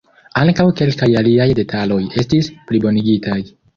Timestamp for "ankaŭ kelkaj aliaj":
0.43-1.47